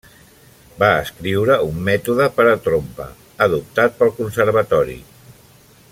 [0.83, 3.07] Va escriure un mètode per a trompa,
[3.49, 5.01] adoptat pel Conservatori.